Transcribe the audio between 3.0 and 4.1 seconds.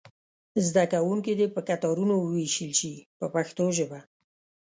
په پښتو ژبه.